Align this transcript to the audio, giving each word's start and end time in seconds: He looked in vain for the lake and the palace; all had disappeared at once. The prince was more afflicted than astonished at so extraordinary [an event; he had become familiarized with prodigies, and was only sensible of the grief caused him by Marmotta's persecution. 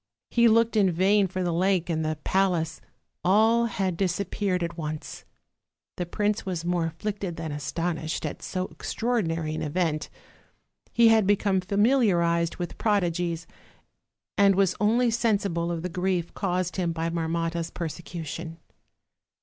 He 0.31 0.47
looked 0.47 0.75
in 0.75 0.89
vain 0.91 1.27
for 1.27 1.43
the 1.43 1.53
lake 1.53 1.87
and 1.87 2.03
the 2.03 2.17
palace; 2.23 2.81
all 3.23 3.67
had 3.67 3.95
disappeared 3.95 4.63
at 4.63 4.75
once. 4.75 5.25
The 5.97 6.07
prince 6.07 6.43
was 6.43 6.65
more 6.65 6.87
afflicted 6.87 7.35
than 7.35 7.51
astonished 7.51 8.25
at 8.25 8.41
so 8.41 8.65
extraordinary 8.71 9.53
[an 9.53 9.61
event; 9.61 10.09
he 10.91 11.09
had 11.09 11.27
become 11.27 11.61
familiarized 11.61 12.55
with 12.55 12.79
prodigies, 12.79 13.45
and 14.39 14.55
was 14.55 14.73
only 14.81 15.11
sensible 15.11 15.71
of 15.71 15.83
the 15.83 15.87
grief 15.87 16.33
caused 16.33 16.77
him 16.77 16.93
by 16.93 17.11
Marmotta's 17.11 17.69
persecution. 17.69 18.57